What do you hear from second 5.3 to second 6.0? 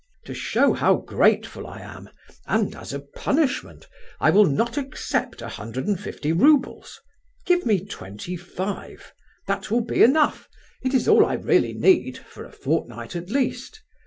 a hundred and